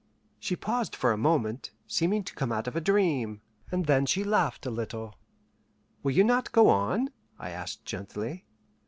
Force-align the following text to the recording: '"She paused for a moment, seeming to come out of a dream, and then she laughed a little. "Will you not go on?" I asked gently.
'"She 0.39 0.55
paused 0.55 0.95
for 0.95 1.11
a 1.11 1.15
moment, 1.15 1.69
seeming 1.85 2.23
to 2.23 2.33
come 2.33 2.51
out 2.51 2.67
of 2.67 2.75
a 2.75 2.81
dream, 2.81 3.41
and 3.71 3.85
then 3.85 4.07
she 4.07 4.23
laughed 4.23 4.65
a 4.65 4.71
little. 4.71 5.13
"Will 6.01 6.09
you 6.13 6.23
not 6.23 6.51
go 6.51 6.69
on?" 6.69 7.09
I 7.37 7.51
asked 7.51 7.85
gently. 7.85 8.47